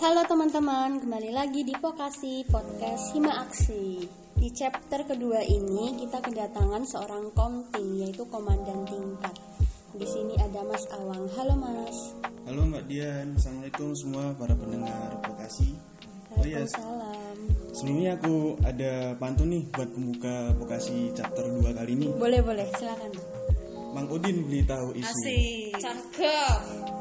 Halo 0.00 0.24
teman-teman, 0.24 0.96
kembali 0.96 1.28
lagi 1.28 1.60
di 1.60 1.76
Vokasi 1.76 2.48
Podcast 2.48 3.12
Hima 3.12 3.44
Aksi. 3.44 4.00
Di 4.32 4.48
chapter 4.48 5.04
kedua 5.04 5.44
ini 5.44 5.92
kita 5.92 6.24
kedatangan 6.24 6.88
seorang 6.88 7.28
komting 7.36 8.00
yaitu 8.00 8.24
komandan 8.32 8.88
tingkat. 8.88 9.36
Di 9.92 10.08
sini 10.08 10.40
ada 10.40 10.64
Mas 10.64 10.88
Awang. 10.96 11.28
Halo 11.36 11.52
Mas. 11.52 12.16
Halo 12.48 12.64
Mbak 12.72 12.88
Dian, 12.88 13.36
Assalamualaikum 13.36 13.92
semua 13.92 14.32
para 14.40 14.56
pendengar 14.56 15.20
Vokasi. 15.20 15.76
Oh 16.32 16.48
iya, 16.48 16.64
Waalaikumsalam. 16.64 17.36
sebelumnya 17.76 18.10
aku 18.16 18.56
ada 18.64 18.92
pantun 19.20 19.52
nih 19.52 19.68
buat 19.68 19.88
pembuka 19.92 20.34
Vokasi 20.56 21.12
chapter 21.12 21.44
2 21.44 21.76
kali 21.76 21.92
ini. 21.92 22.08
Boleh 22.16 22.40
boleh, 22.40 22.64
silakan. 22.80 23.12
Mang 23.92 24.08
Udin 24.08 24.48
beli 24.48 24.64
tahu 24.64 24.96
isu. 24.96 25.12
Asik. 25.12 25.76
Cakep. 25.76 26.99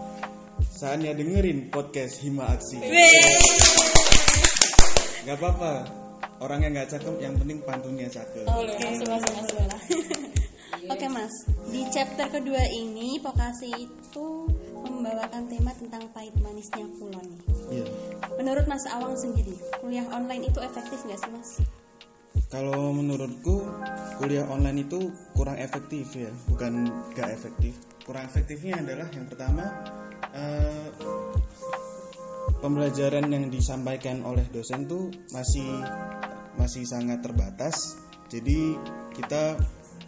Saatnya 0.80 1.12
dengerin 1.12 1.68
podcast 1.68 2.24
Hima 2.24 2.56
Aksi. 2.56 2.80
Gak 5.28 5.36
apa-apa, 5.36 5.84
orang 6.40 6.64
yang 6.64 6.72
gak 6.80 6.96
cakep, 6.96 7.20
yang 7.20 7.36
penting 7.36 7.60
pantunnya 7.68 8.08
cakep. 8.08 8.48
Oke, 8.48 8.88
Oke 10.88 11.08
Mas, 11.12 11.36
di 11.68 11.84
chapter 11.92 12.32
kedua 12.32 12.64
ini 12.72 13.20
Vokasi 13.20 13.76
itu 13.76 14.28
membawakan 14.88 15.52
tema 15.52 15.76
tentang 15.76 16.08
pahit 16.16 16.32
manisnya 16.40 16.88
kulon 16.96 17.28
nih. 17.28 17.44
Iya. 17.76 17.86
Menurut 18.40 18.64
Mas 18.72 18.88
Awang 18.88 19.20
sendiri, 19.20 19.60
kuliah 19.84 20.08
online 20.16 20.48
itu 20.48 20.64
efektif 20.64 21.04
nggak 21.04 21.20
sih 21.20 21.32
Mas? 21.36 21.50
Kalau 22.48 22.96
menurutku 22.96 23.68
kuliah 24.16 24.48
online 24.48 24.88
itu 24.88 25.12
kurang 25.36 25.60
efektif 25.60 26.16
ya, 26.16 26.32
bukan 26.48 26.88
gak 27.20 27.36
efektif. 27.36 27.76
Kurang 28.08 28.32
efektifnya 28.32 28.80
adalah 28.80 29.12
yang 29.12 29.28
pertama 29.28 29.68
eh, 30.36 30.88
pembelajaran 32.60 33.32
yang 33.32 33.48
disampaikan 33.48 34.22
oleh 34.28 34.44
dosen 34.52 34.86
tuh 34.86 35.12
masih 35.32 35.68
masih 36.60 36.84
sangat 36.84 37.24
terbatas. 37.24 37.96
Jadi 38.30 38.78
kita 39.16 39.58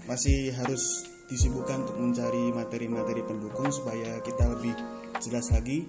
masih 0.05 0.53
harus 0.53 1.07
disibukkan 1.31 1.87
untuk 1.87 1.97
mencari 1.97 2.51
materi-materi 2.51 3.23
pendukung 3.23 3.71
supaya 3.71 4.19
kita 4.19 4.51
lebih 4.51 4.75
jelas 5.23 5.47
lagi. 5.55 5.87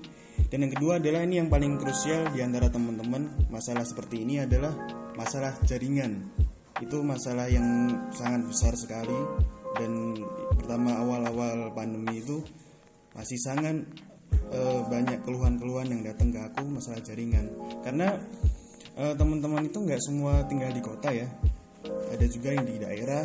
Dan 0.48 0.69
yang 0.69 0.72
kedua 0.78 1.02
adalah 1.02 1.27
ini 1.27 1.42
yang 1.42 1.50
paling 1.50 1.77
krusial 1.82 2.30
di 2.30 2.41
antara 2.41 2.70
teman-teman 2.70 3.50
masalah 3.50 3.82
seperti 3.82 4.22
ini 4.22 4.41
adalah 4.41 4.72
masalah 5.19 5.58
jaringan. 5.66 6.30
Itu 6.78 7.02
masalah 7.02 7.50
yang 7.50 7.91
sangat 8.14 8.48
besar 8.48 8.72
sekali 8.78 9.19
dan 9.77 10.16
pertama 10.56 10.94
awal-awal 11.00 11.72
pandemi 11.72 12.20
itu 12.20 12.44
masih 13.12 13.38
sangat 13.41 13.82
eh, 14.52 14.80
banyak 14.86 15.25
keluhan-keluhan 15.25 15.88
yang 15.91 16.02
datang 16.05 16.33
ke 16.33 16.41
aku 16.41 16.64
masalah 16.69 17.00
jaringan. 17.00 17.48
Karena 17.80 18.16
eh, 18.98 19.14
teman-teman 19.16 19.66
itu 19.66 19.78
nggak 19.80 20.00
semua 20.02 20.44
tinggal 20.47 20.70
di 20.72 20.83
kota 20.84 21.11
ya. 21.12 21.28
Ada 22.12 22.27
juga 22.28 22.55
yang 22.55 22.66
di 22.69 22.77
daerah, 22.78 23.25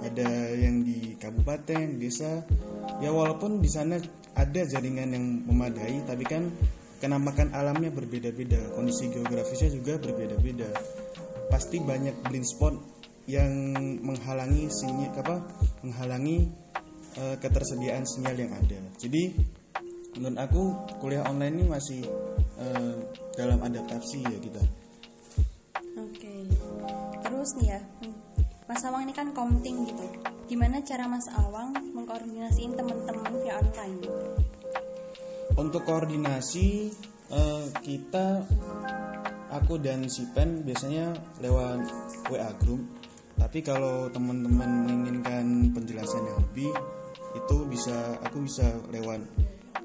ada 0.00 0.28
yang 0.54 0.86
di 0.86 1.18
kabupaten, 1.18 1.98
desa. 1.98 2.46
Ya 3.02 3.10
walaupun 3.10 3.58
di 3.60 3.68
sana 3.68 3.98
ada 4.38 4.60
jaringan 4.64 5.10
yang 5.12 5.26
memadai, 5.44 6.06
tapi 6.06 6.24
kan 6.24 6.48
kenampakan 7.02 7.50
alamnya 7.56 7.90
berbeda-beda, 7.90 8.76
kondisi 8.76 9.10
geografisnya 9.10 9.72
juga 9.74 9.98
berbeda-beda. 9.98 10.68
Pasti 11.50 11.82
banyak 11.82 12.22
blind 12.28 12.46
spot 12.46 12.74
yang 13.26 13.50
menghalangi 14.00 14.70
sinyal 14.70 15.12
apa? 15.18 15.36
Menghalangi 15.82 16.46
eh, 17.18 17.36
ketersediaan 17.40 18.06
sinyal 18.06 18.36
yang 18.36 18.52
ada. 18.54 18.80
Jadi 19.00 19.34
menurut 20.20 20.36
aku 20.36 20.62
kuliah 21.00 21.24
online 21.24 21.56
ini 21.56 21.64
masih 21.64 22.04
eh, 22.60 22.94
dalam 23.40 23.64
adaptasi 23.64 24.20
ya 24.20 24.36
kita. 24.36 24.60
Oke. 25.96 26.44
Terus 27.24 27.56
nih 27.56 27.72
ya, 27.72 27.80
Mas 28.68 28.84
Awang 28.84 29.08
ini 29.08 29.16
kan 29.16 29.32
komting 29.32 29.88
gitu. 29.88 30.04
Gimana 30.44 30.84
cara 30.84 31.08
Mas 31.08 31.24
Awang 31.32 31.72
mengkoordinasiin 31.96 32.76
teman-teman 32.76 33.32
via 33.40 33.64
online? 33.64 33.96
Untuk 35.56 35.88
koordinasi 35.88 36.92
eh, 37.32 37.64
kita 37.80 38.44
aku 39.56 39.80
dan 39.80 40.04
si 40.12 40.28
Pen 40.36 40.60
biasanya 40.60 41.16
lewat 41.40 41.80
WA 42.28 42.52
group. 42.60 42.84
Tapi 43.40 43.64
kalau 43.64 44.12
teman-teman 44.12 44.84
menginginkan 44.84 45.72
penjelasan 45.72 46.28
yang 46.28 46.44
lebih 46.44 46.68
itu 47.32 47.56
bisa 47.72 48.20
aku 48.20 48.44
bisa 48.44 48.68
lewat 48.92 49.24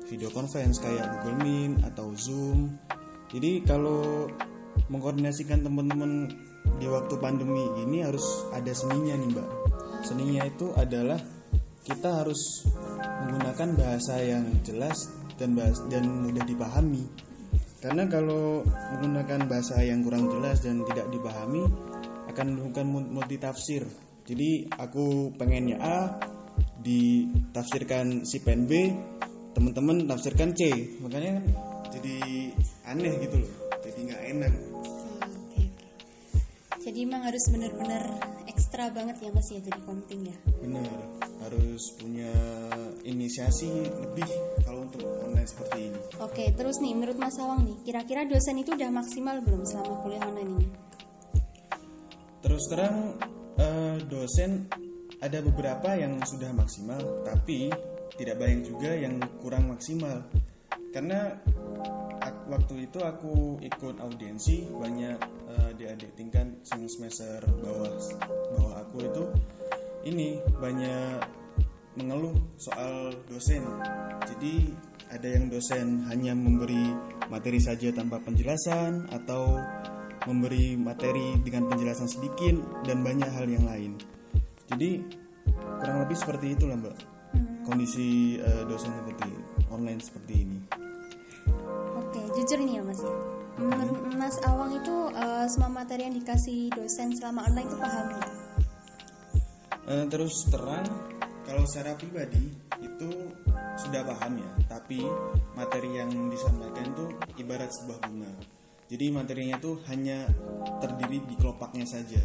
video 0.06 0.30
conference 0.30 0.78
kayak 0.82 1.20
Google 1.20 1.40
Meet 1.42 1.74
atau 1.94 2.14
Zoom. 2.14 2.78
Jadi 3.30 3.66
kalau 3.66 4.30
mengkoordinasikan 4.88 5.66
teman-teman 5.66 6.30
di 6.78 6.86
waktu 6.86 7.16
pandemi 7.18 7.66
ini 7.82 8.06
harus 8.06 8.46
ada 8.54 8.70
seninya 8.72 9.18
nih 9.18 9.30
Mbak. 9.34 9.50
Seninya 10.06 10.42
itu 10.46 10.70
adalah 10.78 11.18
kita 11.86 12.26
harus 12.26 12.66
menggunakan 13.26 13.70
bahasa 13.78 14.18
yang 14.22 14.46
jelas 14.66 15.10
dan 15.38 15.54
bahas, 15.54 15.82
dan 15.90 16.06
mudah 16.06 16.46
dipahami. 16.46 17.06
Karena 17.82 18.10
kalau 18.10 18.66
menggunakan 18.98 19.46
bahasa 19.46 19.82
yang 19.86 20.02
kurang 20.02 20.26
jelas 20.34 20.66
dan 20.66 20.82
tidak 20.90 21.06
dipahami 21.14 21.66
akan 22.34 22.46
menimbulkan 22.58 22.86
multi 22.90 23.38
tafsir. 23.38 23.86
Jadi 24.26 24.66
aku 24.74 25.38
pengennya 25.38 25.78
A 25.78 25.98
ditafsirkan 26.82 28.26
si 28.26 28.42
pen 28.42 28.66
B, 28.66 28.90
teman-teman 29.56 30.04
tafsirkan 30.04 30.52
C. 30.52 30.62
Makanya 31.00 31.40
kan 31.40 31.46
jadi 31.96 32.16
aneh 32.92 33.14
gitu 33.24 33.36
loh. 33.40 33.52
Jadi 33.82 34.00
nggak 34.12 34.22
enak. 34.36 34.54
Oke. 35.32 35.64
Jadi 36.84 36.98
emang 37.02 37.24
harus 37.24 37.44
benar-benar 37.50 38.04
ekstra 38.46 38.92
banget 38.92 39.16
ya 39.24 39.30
Mas 39.32 39.48
ya 39.50 39.60
jadi 39.64 39.82
komting 39.88 40.22
ya. 40.28 40.38
Benar, 40.60 40.92
harus 41.48 41.82
punya 41.96 42.32
inisiasi 43.08 43.72
lebih 44.04 44.28
kalau 44.68 44.84
untuk 44.84 45.02
online 45.24 45.48
seperti 45.48 45.78
ini. 45.90 46.00
Oke, 46.20 46.52
terus 46.54 46.78
nih 46.84 46.94
menurut 46.94 47.18
Mas 47.18 47.40
Awang 47.40 47.64
nih, 47.64 47.78
kira-kira 47.88 48.28
dosen 48.28 48.60
itu 48.60 48.76
udah 48.76 48.92
maksimal 48.92 49.40
belum 49.42 49.64
selama 49.64 49.96
kuliah 50.04 50.24
online 50.28 50.52
ini? 50.60 50.68
Terus 52.44 52.64
terang 52.70 53.18
eh, 53.58 53.96
dosen 54.06 54.70
ada 55.24 55.40
beberapa 55.42 55.96
yang 55.96 56.20
sudah 56.22 56.52
maksimal, 56.54 57.00
tapi 57.26 57.72
tidak 58.16 58.40
banyak 58.40 58.62
juga 58.64 58.92
yang 58.96 59.20
kurang 59.44 59.72
maksimal. 59.72 60.24
Karena 60.92 61.36
ak- 62.24 62.48
waktu 62.48 62.88
itu 62.88 63.00
aku 63.04 63.60
ikut 63.60 64.00
audiensi 64.00 64.72
banyak 64.72 65.18
eh, 65.52 65.72
adik-adik 65.76 66.12
tingkat 66.16 66.48
sem- 66.64 66.88
semester 66.88 67.44
bawah 67.60 67.92
bawah 68.56 68.74
aku 68.80 68.98
itu 69.04 69.24
ini 70.08 70.40
banyak 70.60 71.20
mengeluh 72.00 72.36
soal 72.56 73.12
dosen. 73.28 73.64
Jadi 74.24 74.72
ada 75.12 75.28
yang 75.28 75.52
dosen 75.52 76.04
hanya 76.12 76.36
memberi 76.36 76.92
materi 77.32 77.60
saja 77.60 77.92
tanpa 77.92 78.20
penjelasan 78.24 79.12
atau 79.12 79.60
memberi 80.26 80.74
materi 80.80 81.38
dengan 81.46 81.70
penjelasan 81.70 82.10
sedikit 82.10 82.58
dan 82.88 83.06
banyak 83.06 83.30
hal 83.30 83.46
yang 83.46 83.66
lain. 83.68 83.92
Jadi 84.66 85.04
kurang 85.56 86.02
lebih 86.02 86.18
seperti 86.18 86.58
itulah 86.58 86.80
mbak 86.80 87.15
kondisi 87.66 88.38
eh, 88.40 88.64
dosen 88.70 88.94
seperti 88.94 89.30
online 89.74 90.02
seperti 90.02 90.34
ini. 90.46 90.60
Oke, 91.98 92.22
jujur 92.38 92.60
nih 92.62 92.80
ya 92.80 92.84
Mas 92.86 93.02
ya. 93.02 93.16
Menurut 93.56 94.12
Mas 94.16 94.36
Awang 94.44 94.72
itu 94.76 94.96
eh, 95.16 95.46
semua 95.52 95.72
materi 95.72 96.08
yang 96.08 96.16
dikasih 96.16 96.70
dosen 96.76 97.16
selama 97.16 97.48
online 97.48 97.68
itu 97.68 97.78
paham 97.80 98.06
gitu? 98.14 98.32
Eh, 99.86 100.06
terus 100.10 100.34
terang 100.50 100.86
kalau 101.46 101.62
secara 101.70 101.94
pribadi 101.94 102.42
itu 102.82 103.10
sudah 103.78 104.02
paham 104.02 104.42
ya, 104.42 104.50
tapi 104.66 105.04
materi 105.54 106.00
yang 106.00 106.10
disampaikan 106.32 106.90
itu 106.90 107.06
ibarat 107.38 107.70
sebuah 107.70 108.02
bunga. 108.08 108.34
Jadi 108.86 109.06
materinya 109.14 109.58
itu 109.58 109.78
hanya 109.90 110.30
terdiri 110.82 111.22
di 111.26 111.36
kelopaknya 111.38 111.86
saja, 111.86 112.22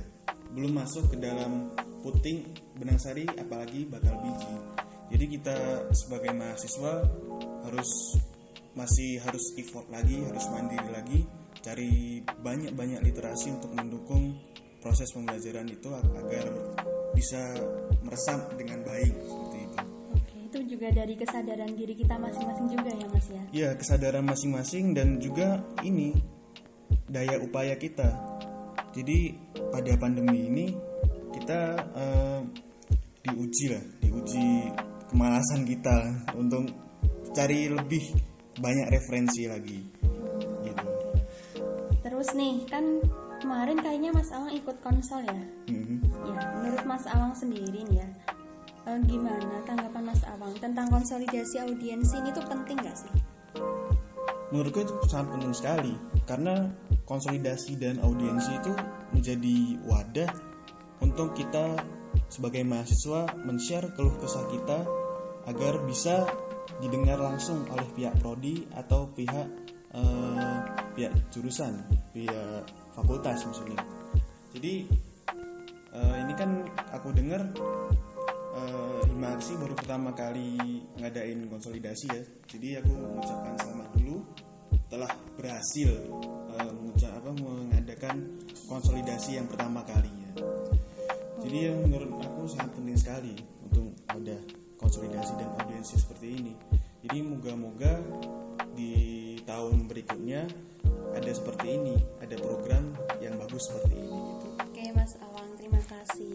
belum 0.52 0.72
masuk 0.76 1.12
ke 1.12 1.16
dalam 1.20 1.72
puting 2.00 2.48
benang 2.80 3.00
sari 3.00 3.28
apalagi 3.36 3.84
bakal 3.88 4.16
biji. 4.24 4.54
Jadi 5.10 5.24
kita 5.26 5.90
sebagai 5.90 6.30
mahasiswa 6.32 7.02
harus 7.66 7.90
masih 8.78 9.18
harus 9.26 9.44
effort 9.58 9.90
lagi, 9.90 10.22
harus 10.22 10.46
mandiri 10.54 10.88
lagi, 10.94 11.20
cari 11.60 12.22
banyak-banyak 12.22 13.02
literasi 13.02 13.58
untuk 13.58 13.74
mendukung 13.74 14.38
proses 14.80 15.12
pembelajaran 15.12 15.68
itu 15.68 15.90
agar 15.92 16.46
bisa 17.12 17.42
meresap 18.00 18.54
dengan 18.56 18.80
baik 18.86 19.12
seperti 19.12 19.58
itu. 19.66 19.78
Oke, 20.14 20.36
itu 20.46 20.58
juga 20.76 20.88
dari 20.94 21.14
kesadaran 21.18 21.70
diri 21.76 21.94
kita 21.98 22.16
masing-masing 22.16 22.68
juga 22.72 22.90
ya 22.94 23.06
Mas 23.12 23.26
ya. 23.28 23.42
Ya 23.50 23.70
kesadaran 23.76 24.24
masing-masing 24.24 24.96
dan 24.96 25.20
juga 25.20 25.60
ini 25.84 26.16
daya 27.10 27.36
upaya 27.42 27.74
kita. 27.76 28.08
Jadi 28.94 29.36
pada 29.70 29.92
pandemi 30.00 30.48
ini 30.48 30.66
kita 31.34 31.60
eh, 31.92 32.40
diuji 33.26 33.66
lah, 33.70 33.84
diuji 34.00 34.48
kemalasan 35.10 35.66
kita 35.66 36.14
untuk 36.38 36.70
cari 37.34 37.70
lebih 37.70 38.14
banyak 38.58 38.86
referensi 38.90 39.46
lagi 39.50 39.80
gitu 40.64 40.86
Terus 42.00 42.32
nih, 42.32 42.64
kan 42.66 42.84
kemarin 43.44 43.76
kayaknya 43.80 44.10
Mas 44.12 44.32
Awang 44.32 44.52
ikut 44.56 44.76
konsol 44.80 45.20
ya? 45.24 45.42
Mhm. 45.68 46.00
Ya, 46.24 46.40
menurut 46.56 46.84
Mas 46.88 47.04
Awang 47.04 47.36
sendiri 47.36 47.84
nih 47.92 48.00
ya, 48.00 48.08
eh, 48.88 48.98
gimana 49.04 49.60
tanggapan 49.68 50.08
Mas 50.08 50.22
Awang 50.24 50.56
tentang 50.56 50.88
konsolidasi 50.88 51.60
audiensi 51.60 52.16
ini 52.20 52.32
tuh 52.32 52.44
penting 52.48 52.80
gak 52.80 52.96
sih? 52.96 53.12
menurutku 54.50 54.82
itu 54.82 54.94
sangat 55.06 55.38
penting 55.38 55.54
sekali 55.54 55.94
karena 56.26 56.54
konsolidasi 57.06 57.78
dan 57.78 58.02
audiensi 58.02 58.50
itu 58.58 58.74
menjadi 59.14 59.56
wadah 59.86 60.30
untuk 61.02 61.34
kita 61.38 61.78
sebagai 62.30 62.66
mahasiswa 62.66 63.30
men-share 63.46 63.90
keluh 63.94 64.14
kesah 64.18 64.46
kita 64.50 64.78
agar 65.48 65.80
bisa 65.88 66.28
didengar 66.80 67.20
langsung 67.20 67.64
oleh 67.72 67.86
pihak 67.92 68.16
prodi 68.20 68.64
atau 68.72 69.08
pihak 69.12 69.46
eh, 69.94 70.56
pihak 70.96 71.12
jurusan, 71.32 71.80
pihak 72.12 72.64
fakultas 72.96 73.44
maksudnya. 73.46 73.80
Jadi 74.52 74.88
eh, 75.94 76.16
ini 76.26 76.32
kan 76.34 76.64
aku 76.92 77.12
dengar 77.14 77.42
eh, 78.56 79.00
Hima 79.10 79.36
Aksi 79.36 79.56
baru 79.60 79.74
pertama 79.76 80.12
kali 80.16 80.80
ngadain 80.98 81.46
konsolidasi 81.48 82.06
ya. 82.08 82.22
Jadi 82.48 82.68
aku 82.80 82.92
mengucapkan 82.94 83.54
selamat 83.60 83.88
dulu 83.98 84.16
telah 84.90 85.10
berhasil 85.38 85.90
eh, 86.56 86.70
mengucap 86.74 87.12
apa 87.20 87.30
mengadakan 87.36 88.16
konsolidasi 88.66 89.38
yang 89.38 89.46
pertama 89.50 89.82
kali 89.86 90.10
ya. 90.10 90.30
Jadi 91.40 91.72
menurut 91.72 92.20
aku 92.20 92.44
sangat 92.46 92.70
penting 92.76 92.98
sekali 93.00 93.34
untuk 93.64 93.96
ada 94.12 94.36
konsolidasi 94.80 95.36
dan 95.36 95.48
audiensi 95.60 96.00
seperti 96.00 96.26
ini. 96.40 96.54
Jadi 97.04 97.18
moga-moga 97.20 98.00
di 98.72 99.36
tahun 99.44 99.86
berikutnya 99.88 100.48
ada 101.12 101.30
seperti 101.30 101.66
ini, 101.76 101.96
ada 102.20 102.36
program 102.40 102.96
yang 103.20 103.36
bagus 103.36 103.68
seperti 103.68 103.94
ini 104.00 104.18
gitu. 104.36 104.46
Oke 104.60 104.84
Mas 104.96 105.12
Awang, 105.20 105.50
terima 105.60 105.82
kasih. 105.84 106.34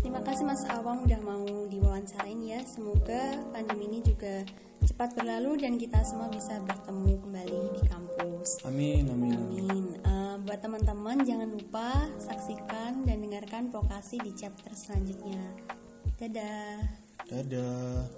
Terima 0.00 0.20
kasih 0.22 0.44
Mas 0.46 0.62
Awang 0.70 1.04
udah 1.04 1.20
mau 1.20 1.46
diwawancarain 1.66 2.40
ya. 2.46 2.60
Semoga 2.62 3.36
pandemi 3.50 3.90
ini 3.90 4.00
juga 4.06 4.46
cepat 4.84 5.16
berlalu 5.16 5.60
dan 5.60 5.76
kita 5.76 6.00
semua 6.04 6.28
bisa 6.28 6.56
bertemu 6.62 7.20
kembali 7.20 7.60
di 7.76 7.82
kampus. 7.88 8.64
Amin, 8.64 9.08
amin, 9.08 9.36
amin. 9.36 9.64
Amin. 9.68 9.86
Eh, 10.00 10.34
buat 10.44 10.60
teman-teman 10.60 11.24
jangan 11.24 11.48
lupa 11.48 12.08
saksikan 12.20 13.04
dan 13.04 13.18
dengarkan 13.24 13.72
vokasi 13.72 14.20
di 14.20 14.32
chapter 14.36 14.72
selanjutnya. 14.76 15.40
Dadah. 16.20 16.99
Dadah. 17.30 18.10